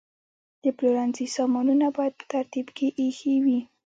د 0.63 0.65
پلورنځي 0.77 1.25
سامانونه 1.35 1.85
باید 1.97 2.13
په 2.19 2.25
ترتیب 2.33 2.67
کې 2.77 2.87
ایښي 2.99 3.35
وي. 3.43 3.59